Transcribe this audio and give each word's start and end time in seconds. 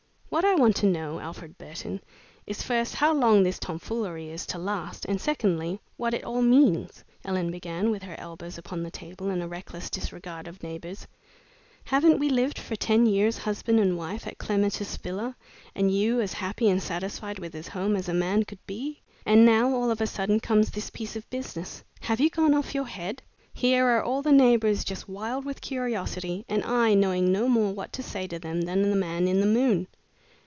"What 0.31 0.45
I 0.45 0.55
want 0.55 0.77
to 0.77 0.85
know, 0.85 1.19
Alfred 1.19 1.57
Burton, 1.57 1.99
is 2.47 2.63
first 2.63 2.95
how 2.95 3.13
long 3.13 3.43
this 3.43 3.59
tomfoolery 3.59 4.29
is 4.29 4.45
to 4.45 4.57
last, 4.57 5.03
and 5.03 5.19
secondly 5.19 5.81
what 5.97 6.13
it 6.13 6.23
all 6.23 6.41
means?" 6.41 7.03
Ellen 7.25 7.51
began, 7.51 7.91
with 7.91 8.03
her 8.03 8.15
elbows 8.17 8.57
upon 8.57 8.81
the 8.81 8.91
table 8.91 9.29
and 9.29 9.43
a 9.43 9.47
reckless 9.49 9.89
disregard 9.89 10.47
of 10.47 10.63
neighbors. 10.63 11.05
"Haven't 11.83 12.17
we 12.17 12.29
lived 12.29 12.57
for 12.59 12.77
ten 12.77 13.07
years, 13.07 13.39
husband 13.39 13.77
and 13.81 13.97
wife, 13.97 14.25
at 14.25 14.37
Clematis 14.37 14.95
Villa, 14.95 15.35
and 15.75 15.91
you 15.93 16.21
as 16.21 16.31
happy 16.31 16.69
and 16.69 16.81
satisfied 16.81 17.37
with 17.37 17.51
his 17.51 17.67
home 17.67 17.97
as 17.97 18.07
a 18.07 18.13
man 18.13 18.43
could 18.45 18.65
be? 18.65 19.01
And 19.25 19.45
now, 19.45 19.69
all 19.75 19.91
of 19.91 19.99
a 19.99 20.07
sudden, 20.07 20.39
comes 20.39 20.71
this 20.71 20.89
piece 20.89 21.17
of 21.17 21.29
business. 21.29 21.83
Have 21.99 22.21
you 22.21 22.29
gone 22.29 22.53
off 22.53 22.73
your 22.73 22.87
head? 22.87 23.21
Here 23.53 23.85
are 23.85 24.01
all 24.01 24.21
the 24.21 24.31
neighbors 24.31 24.85
just 24.85 25.09
wild 25.09 25.43
with 25.43 25.59
curiosity, 25.59 26.45
and 26.47 26.63
I 26.63 26.93
knowing 26.93 27.33
no 27.33 27.49
more 27.49 27.73
what 27.73 27.91
to 27.91 28.01
say 28.01 28.27
to 28.27 28.39
them 28.39 28.61
than 28.61 28.89
the 28.89 28.95
man 28.95 29.27
in 29.27 29.41
the 29.41 29.45
moon." 29.45 29.87